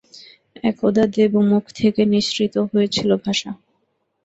[0.63, 3.49] একদা দেবমুখ থেকে নিঃসৃত হয়েছিল ভাষা।